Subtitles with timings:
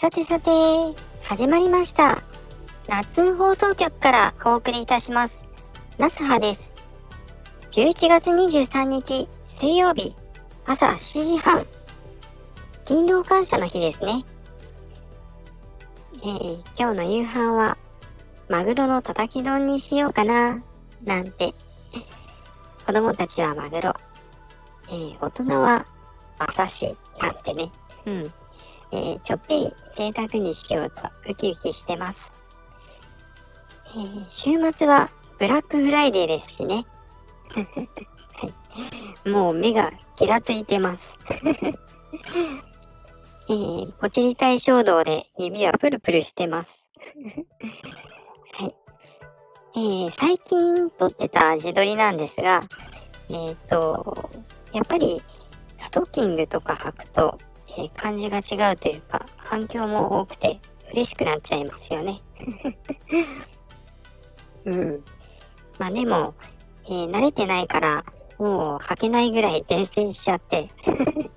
[0.00, 0.50] さてさて、
[1.24, 2.22] 始まりました。
[2.88, 5.44] 夏放送局からお送りいたします。
[5.98, 6.74] ナスハです。
[7.72, 10.16] 11月23日水曜日
[10.64, 11.66] 朝7時半。
[12.86, 14.24] 勤労感謝の日ですね。
[16.22, 17.76] えー、今日の夕飯は
[18.48, 20.62] マグロのたたき丼にしようかな、
[21.04, 21.52] なんて。
[22.86, 23.94] 子供たちはマグロ。
[24.88, 25.84] えー、大人は
[26.38, 27.70] 馬刺し、なんてね。
[28.06, 28.32] うん。
[28.92, 32.32] えー、ちょっぴり贅沢にしようとウキウキしてます。
[33.94, 36.86] えー、週末はブラックフライデーですしね。
[37.54, 38.46] は
[39.26, 41.02] い、もう目がギラついてます。
[43.48, 46.86] えー、ポチリ体衝動で指はプルプルしてます。
[48.54, 48.76] はい。
[49.74, 52.62] えー、最近撮ってた自撮りなんですが、
[53.28, 54.30] えっ、と、
[54.72, 55.22] やっぱり
[55.80, 57.38] ストッキングとか履くと、
[57.76, 60.60] えー、感じが違うというか、反響も多くて
[60.92, 62.20] 嬉しくなっちゃいますよね。
[64.64, 65.04] うん。
[65.78, 66.34] まあでも、
[66.86, 68.04] えー、慣れてないから、
[68.38, 70.70] もう履けないぐらい伝染しちゃって。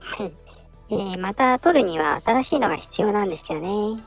[0.00, 0.32] はい。
[0.88, 4.02] えー、また撮るには新しいのが必要なんですよね。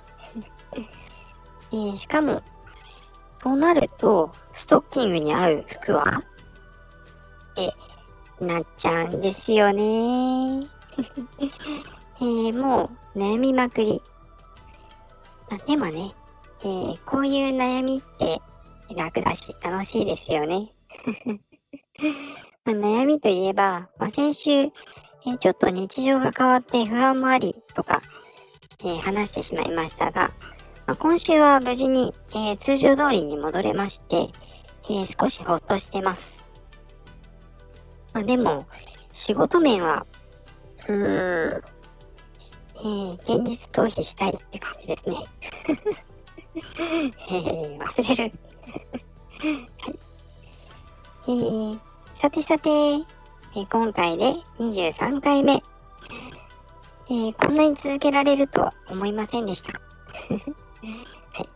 [1.71, 2.41] えー、しかも、
[3.39, 6.23] となると、ストッキングに合う服は？
[7.52, 7.73] って
[8.39, 10.67] なっちゃうんですよね。
[12.22, 14.02] えー、もう悩みまくり。
[15.50, 16.14] まあ、でもね、
[16.61, 18.42] えー、こういう悩みって
[18.95, 20.73] 楽だし楽しいですよね。
[22.66, 28.02] まあ、悩みといえば、まあ、先週、えー、ちょっと日常が変わって不安もありとか、
[28.83, 30.31] え、話してしまいましたが、
[30.86, 34.30] ま、今週は無事に、え通常通りに戻れまして、
[34.89, 36.38] え少しほっとしてます。
[38.14, 38.66] ま、でも、
[39.11, 40.05] 仕事面は。
[40.91, 45.17] えー、現実逃避したいって感じですね。
[46.55, 48.31] えー、忘れる。
[49.80, 49.99] はい。
[51.25, 51.80] えー、
[52.19, 55.61] さてさて、えー、今回で23回目。
[57.11, 59.73] えー、こんなに続けられるとは思いませんでした。
[59.73, 59.80] は
[61.43, 61.49] い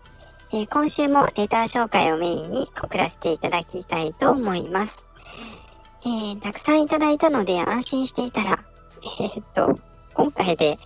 [0.52, 4.98] えー、今週もレター紹介をメインに送らせていただきたいと思います。
[6.06, 8.64] えー、たくさんいただいたので安心していたら、
[9.20, 9.80] え、っと、
[10.14, 10.78] 今回で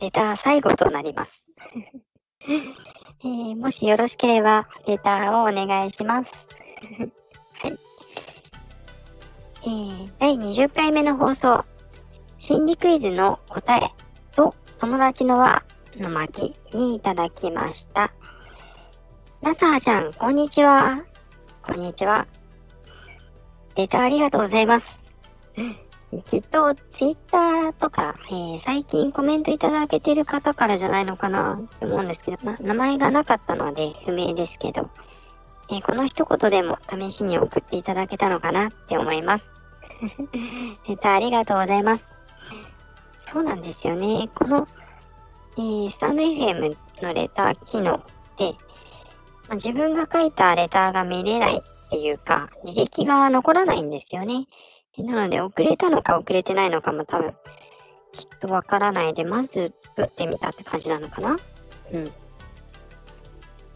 [0.00, 1.48] レター最後となります。
[2.46, 6.32] えー、もしよろしければ、レターをお願いします。
[7.54, 7.78] はい。
[9.62, 11.64] えー、第20回目の放送、
[12.36, 13.90] 心理クイズの答え
[14.36, 15.62] と友達の輪
[15.96, 18.12] の巻にいただきました。
[19.40, 21.02] ラサーちゃん、こんにちは。
[21.62, 22.26] こんにちは。
[23.74, 24.98] レターありがとうございます。
[26.22, 34.90] きっとツイッターとか、えー、最近コメントいただけてる方からじゃないのかなって思うんですけど、ま、名前がなかったので不明ですけど、
[35.70, 39.50] えー、この一言でも試しに送っていただけたのかなって思います。
[40.88, 42.04] レタありがとうございます。
[43.32, 44.28] そうなんですよね。
[44.34, 44.68] この、
[45.56, 48.02] えー、スタンド FM のレター機能
[48.38, 48.54] で、
[49.48, 54.46] ま、自分が書いたレターが見れないっていうか、履歴が残らないんですよね。
[55.02, 57.34] なので、遅れたのか遅れてないのかも多分、
[58.12, 61.36] きっとわからないで、まず打ってみたって感じなのかな？
[61.92, 62.04] うん。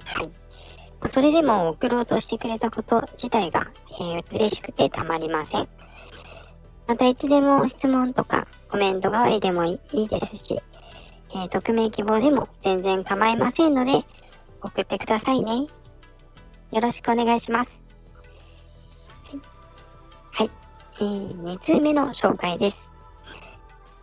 [0.04, 0.30] はい。
[1.08, 3.68] それでも送ろうとしてくれたこと自体が、
[4.00, 5.68] えー、嬉しくてたまりません。
[6.86, 10.60] またいつでも質問とかコメント代わりでもいいですし、
[11.30, 14.04] えー、匿名希望でも全然構いませんので、
[14.62, 15.66] 送ってくださいね。
[16.72, 17.78] よろしくお願いします。
[21.00, 22.91] えー、2通目の紹介です。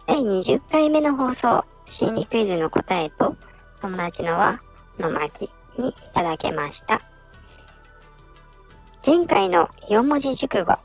[0.07, 3.35] 第20回目の放送、心理クイズの答えと、
[3.81, 4.61] 友達の輪
[4.97, 7.01] の巻にいただけました。
[9.05, 10.77] 前回の4文字熟語、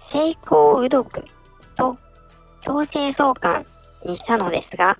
[0.00, 1.24] 成功うどく
[1.76, 1.96] と
[2.62, 3.64] 強制送還
[4.04, 4.98] にしたのですが、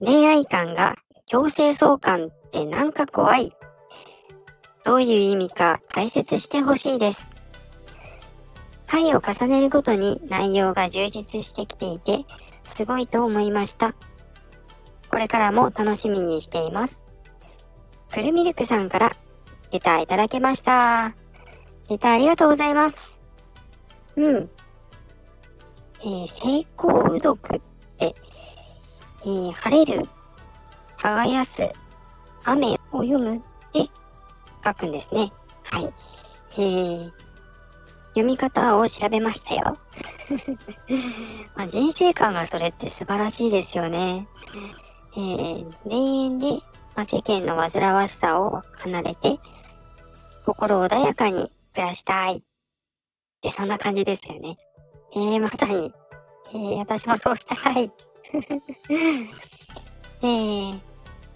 [0.00, 0.96] 恋愛観が
[1.26, 3.52] 強制送還ってなんか怖い。
[4.82, 7.29] どういう意味か解説してほしいです。
[8.90, 12.24] 回を重ねるごとに内容が充実してきていて、
[12.74, 13.94] すごいと思いました。
[15.08, 17.04] これからも楽しみにしています。
[18.12, 19.12] くるミルクさんから
[19.70, 21.14] レターいただけました。
[21.88, 22.96] レターありがとうございます。
[24.16, 24.50] うん。
[26.00, 27.60] えー、成功うどくっ
[27.96, 28.16] て、
[29.22, 30.08] えー、晴れる、
[30.96, 31.62] 耕す、
[32.42, 33.40] 雨を読むっ
[33.72, 33.88] て
[34.64, 35.32] 書くんですね。
[35.62, 35.94] はい。
[36.54, 37.12] えー、
[38.10, 39.78] 読み方を調べましたよ。
[41.54, 44.26] まあ、人生観がそれって素晴らしいですよね。
[45.16, 46.52] えー、田園で、
[46.94, 49.38] まあ、世間の煩わしさを離れて、
[50.44, 52.42] 心穏やかに暮らしたい。
[53.42, 54.56] で、そんな感じですよね。
[55.12, 55.92] えー、まさに、
[56.52, 57.92] えー、私もそうしたい。
[60.22, 60.80] えー、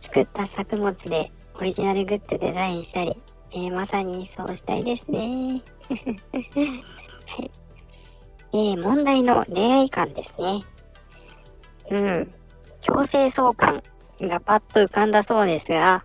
[0.00, 3.20] 作った作物でオリジナルグッズデザインしたり、
[3.52, 5.62] えー、まさにそうしたいですね。
[7.26, 7.50] はい。
[8.52, 10.62] えー、問題の恋愛観ですね。
[11.90, 12.34] うん。
[12.80, 13.82] 強制送還
[14.20, 16.04] がパッと浮かんだそうですが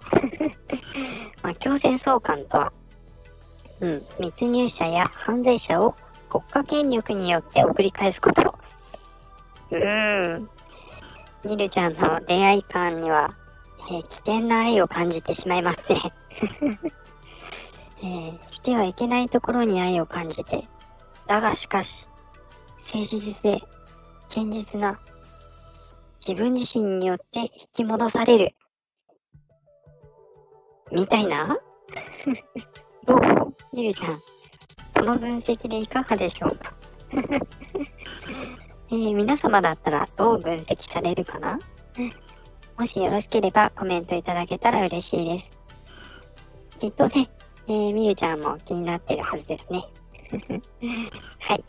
[1.44, 2.74] まあ、強制送還とは、
[3.82, 5.96] うん、密入者や犯罪者を
[6.30, 8.56] 国家権力によって送り返すこと。
[9.72, 10.50] うーん。
[11.44, 13.34] ニルちゃんの恋愛観には、
[13.90, 16.14] えー、危険な愛を感じてしまいますね
[18.02, 20.68] えー、してはいけないところに愛を感じて、
[21.28, 22.08] だがしかし、
[22.94, 23.62] 誠実で
[24.30, 25.00] 堅実な
[26.26, 28.56] 自分自身によって引き戻される。
[30.92, 31.58] みたいな？
[33.06, 33.20] どう？
[33.74, 34.20] ゆるちゃん。
[34.96, 36.74] この分析でいかがでしょうか？
[38.92, 41.60] えー、皆様だったらどう分析されるかな？
[42.78, 45.52] もしよろしければコメントいただけたら嬉しいです。
[46.80, 47.30] きっとね、
[47.70, 49.86] えー、みゆちゃんも気になってるはずですね。
[51.40, 51.64] はい。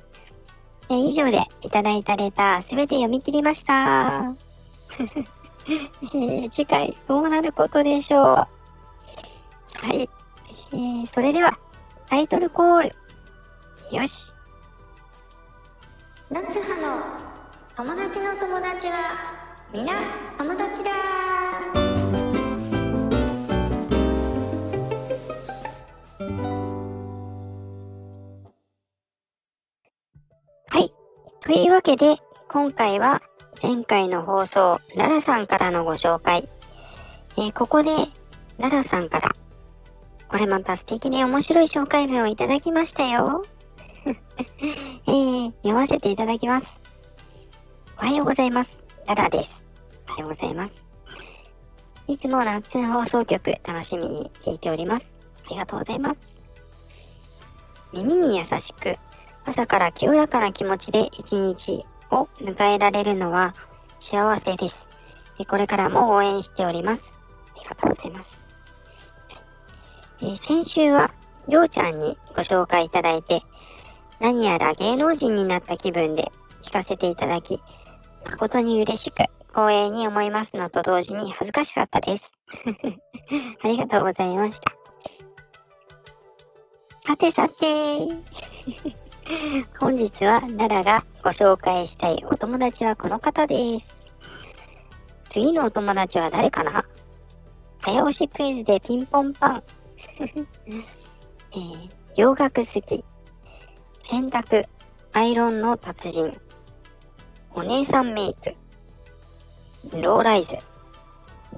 [0.88, 4.34] えー、以上でいただいたレターすべて読み切りました。
[4.98, 8.24] えー、次回どうなることでしょう。
[8.24, 8.48] は
[9.92, 10.08] い。
[10.72, 11.58] えー、それでは、
[12.08, 12.82] タイトルコー
[13.90, 13.96] ル。
[13.96, 14.32] よし。
[16.30, 17.20] 夏葉の
[17.76, 18.94] 友達の友達は、
[19.72, 19.92] 皆
[20.38, 21.39] 友達だ
[31.50, 32.18] というわけで、
[32.48, 33.22] 今回は
[33.60, 36.48] 前回の放送、ララさんからのご紹介。
[37.36, 37.90] えー、ここで、
[38.58, 39.34] ララさんから、
[40.28, 43.44] これまた素敵で面白い紹介文をいただきましたよ。
[44.06, 46.68] えー、読ませていただきます。
[47.98, 48.84] おはようございます。
[49.08, 49.50] ララです。
[50.08, 50.84] おはようございます。
[52.06, 55.18] いつも夏放送局楽しみに聞いております。
[55.46, 56.20] ありがとうございます。
[57.92, 58.96] 耳に優しく、
[59.44, 63.54] 朝から清らかな気持ちで一日を迎えられるのは
[64.00, 64.86] 幸せです。
[65.48, 67.12] これからも応援しております。
[67.56, 68.38] ありがとうございます。
[70.22, 71.12] え先週は、
[71.48, 73.42] りょうちゃんにご紹介いただいて、
[74.20, 76.30] 何やら芸能人になった気分で
[76.62, 77.62] 聞かせていただき、
[78.26, 79.16] 誠に嬉しく
[79.48, 82.30] 光栄に思いますのと同時に恥ずかしかったです。
[83.64, 84.72] ありがとうございました。
[87.06, 87.98] さてさて、
[89.78, 93.94] 本日は奈良がご紹介したいお友達はこの方です。
[95.28, 96.84] 次のお友達は誰かな？
[97.78, 99.62] 早押しクイズでピンポンパン。
[101.52, 103.04] えー、洋楽好き。
[104.02, 104.66] 洗濯、
[105.12, 106.36] アイロンの達人。
[107.54, 108.56] お姉さんメイク。
[109.96, 110.58] ローライズ。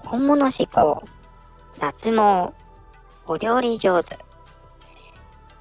[0.04, 1.02] 本物志向。
[1.78, 2.52] 脱毛。
[3.26, 4.18] お料理上手。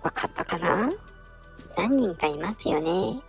[0.04, 0.90] わかったかな？
[1.76, 3.22] 何人かいますよね。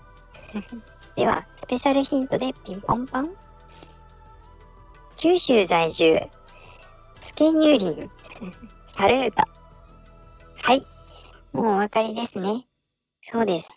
[1.17, 3.31] では、スペシャルヒントでピンポンパン。
[5.17, 6.21] 九州在住、
[7.23, 8.11] スケニューリン、
[8.97, 9.43] サルート。
[10.63, 10.87] はい。
[11.53, 12.67] もうお分かりですね。
[13.23, 13.69] そうです。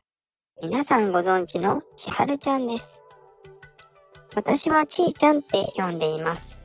[0.61, 2.99] 皆さんご存知の千春ちゃんです。
[4.35, 6.57] 私はちーちゃんって呼んでいます。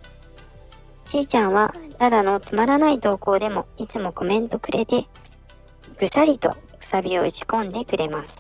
[1.09, 5.07] ちーちゃんは、ただのつまらない投稿でもいつもコメントくれて、
[5.99, 6.57] ぐさりと
[6.91, 8.35] サビを打ち込んでくれます。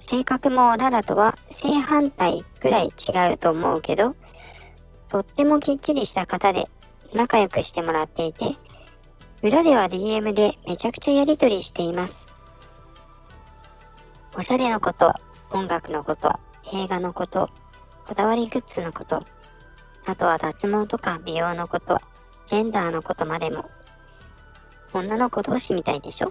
[0.00, 4.14] 性格もララとは正反対くらい違うと思うけど、
[5.08, 6.68] とってもきっちりした方で
[7.14, 8.56] 仲良くしてもらっていて、
[9.42, 12.26] 裏では DM でめちゃくちゃやりとりしています。
[14.36, 15.14] おしゃれのこと、
[15.50, 16.38] 音楽のこと、
[16.74, 17.48] 映画のこと、
[18.06, 19.24] こだわりグッズのこと、
[20.04, 21.98] あとは脱毛とか美容のこと、
[22.44, 23.70] ジェンダーのことまでも、
[24.92, 26.30] 女の子同士みたいでしょ？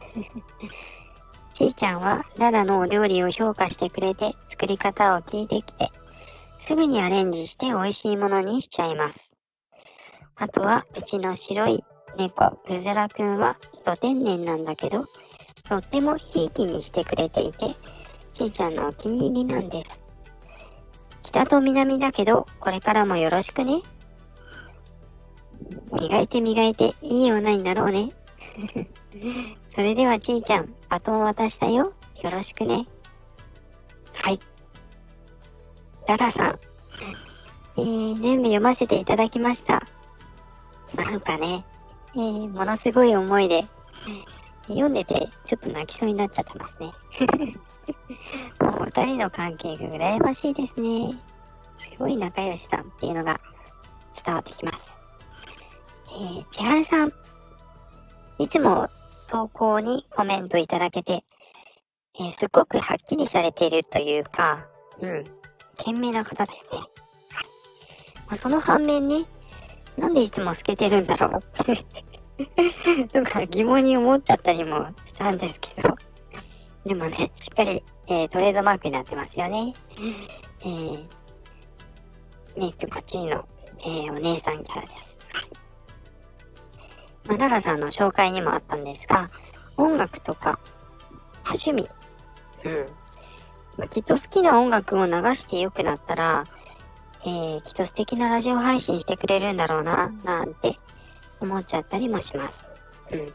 [1.54, 5.90] ちーちゃんはララのお料理を評価してくれて作り方を聞いてきて、
[6.60, 9.32] すぐにアレンジして美味しいものにしちゃいます。
[10.34, 11.84] あとは、うちの白い
[12.18, 15.06] 猫、うずらくんは、ど天然なんだけど、
[15.68, 17.74] とってもひいきにしてくれていて、
[18.34, 20.00] ちーちゃんのお気に入りなんです。
[21.22, 23.80] 北と南だけど、これからもよろしくね。
[25.92, 28.10] 磨いて磨いていい女になろうね。
[29.74, 31.92] それではちーちゃん、バトン渡したよ。
[32.22, 32.86] よろしくね。
[34.14, 34.40] はい。
[36.06, 36.58] ララさん。
[37.78, 39.86] えー、全部読ませていただきました。
[40.96, 41.64] なんかね、
[42.14, 43.66] えー、ものすごい思いで、
[44.68, 46.92] 読んでてちょっと泣きそうになっちゃってますね。
[48.60, 51.18] もう二人の関係が羨ましいですね。
[51.76, 53.40] すごい仲良しさんっていうのが
[54.24, 54.78] 伝わってきます。
[56.08, 57.12] えー、千春さん。
[58.38, 58.88] いつも
[59.28, 61.24] 投稿にコメントいただけて、
[62.18, 64.66] えー、すごくはっきりされているというか、
[65.00, 65.24] うん、
[65.76, 66.78] 賢明な方ですね。
[66.78, 66.88] はい。
[68.28, 69.24] まあ、その反面ね、
[69.96, 71.42] なんでいつも透けてるんだろう？
[73.08, 75.96] とか疑問に思っちゃったりもしたんですけど。
[76.84, 79.74] でもね、しっかり、えー、トレードマークになってますよね。
[80.60, 81.06] えー、
[82.56, 83.44] メイクバッチリの、
[83.80, 85.15] えー、お姉さんキャラです。
[87.28, 89.30] ま、ララさんの紹介にもあったんですが、
[89.76, 90.58] 音楽とか、
[91.44, 91.88] 趣味、
[92.64, 92.86] うん。
[93.76, 96.44] まあ、きっと好きな音楽を流して良くなったら、
[97.24, 100.78] えー、きっと素敵なラジオ配信してくれるんだろうな、なんて
[101.40, 102.64] 思っちゃったりもします。
[103.12, 103.32] うん。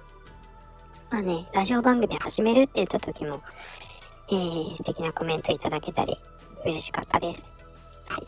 [1.10, 3.42] まあね、ラジオ番組始めるって言った時も、
[4.30, 6.18] えー、素敵なコメントいただけたり、
[6.66, 7.44] 嬉しかったです。
[8.08, 8.24] はい。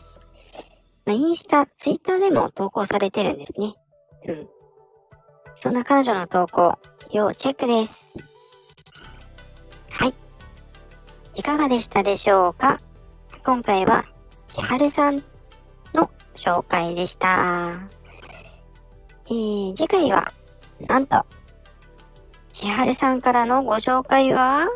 [1.06, 3.74] まあ、インスタ、ツイッターでも投稿されてるんですね。
[4.28, 4.48] うん。
[5.56, 6.78] そんな彼女の投稿、
[7.10, 7.94] 要チェックです。
[9.90, 10.14] はい。
[11.34, 12.80] いかがでしたでしょうか？
[13.44, 14.04] 今回は、
[14.48, 15.22] 千春さん
[15.94, 17.78] の紹介でした。
[19.26, 20.32] えー、次回は、
[20.80, 21.24] なんと、
[22.52, 24.66] 千春さんからのご紹介は、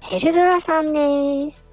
[0.00, 1.68] ヘルドラさんです。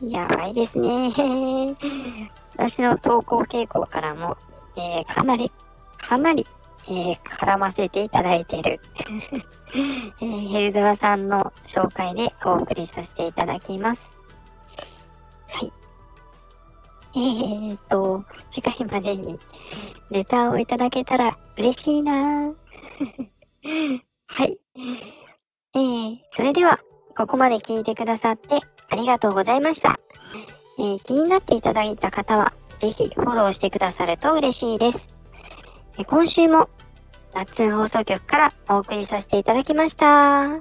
[0.00, 1.10] やばいですね。
[2.56, 4.36] 私の投稿傾向からも、
[4.76, 5.50] えー、かなり、
[5.98, 6.46] かなり、
[6.88, 8.80] えー、絡ませていただいている
[9.74, 14.10] えー、ヘルドラさんの紹介でお送りさせていただきます。
[15.48, 15.72] はい。
[17.16, 19.38] えーと、次回までに
[20.10, 22.52] レタをいただけたら嬉しいな
[24.26, 24.58] はい。
[25.74, 26.78] えー、それでは、
[27.16, 29.98] ここまで聞いてくださってありがとうございました。
[30.78, 35.08] えー、気になっていただいた方は、ぜひフォローしてくださると嬉しいです。
[35.98, 36.68] え今週も、
[37.34, 40.60] 夏放送局からお送りさせていただきました。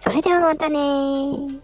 [0.00, 1.60] それではまたね